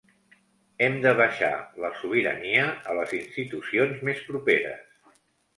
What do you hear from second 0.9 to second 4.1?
de baixar la sobirania a les institucions